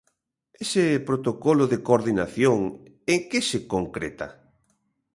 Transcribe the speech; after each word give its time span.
¿Ese 0.63 0.85
protocolo 1.09 1.63
de 1.71 1.79
coordinación 1.87 2.57
en 3.13 3.19
que 3.29 3.39
se 3.49 3.59
concreta? 3.73 4.27